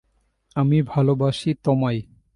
আমি 0.55 0.77
ভালোবাসি 0.83 1.49
তোমায়। 1.63 1.99